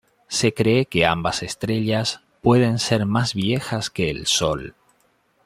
[0.27, 4.73] Se cree que ambas estrellas pueden ser más viejas que el Sol.